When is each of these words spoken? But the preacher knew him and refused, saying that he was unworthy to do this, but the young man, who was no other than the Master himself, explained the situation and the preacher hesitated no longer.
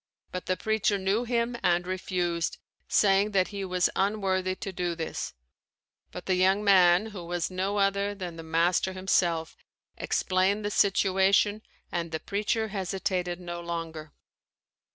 But 0.31 0.47
the 0.47 0.57
preacher 0.57 0.97
knew 0.97 1.25
him 1.25 1.55
and 1.61 1.85
refused, 1.85 2.57
saying 2.87 3.33
that 3.33 3.49
he 3.49 3.63
was 3.63 3.87
unworthy 3.95 4.55
to 4.55 4.71
do 4.73 4.95
this, 4.95 5.35
but 6.11 6.25
the 6.25 6.33
young 6.33 6.63
man, 6.63 7.05
who 7.11 7.23
was 7.23 7.51
no 7.51 7.77
other 7.77 8.15
than 8.15 8.35
the 8.35 8.41
Master 8.41 8.93
himself, 8.93 9.55
explained 9.97 10.65
the 10.65 10.71
situation 10.71 11.61
and 11.91 12.09
the 12.09 12.19
preacher 12.19 12.69
hesitated 12.69 13.39
no 13.39 13.61
longer. 13.61 14.11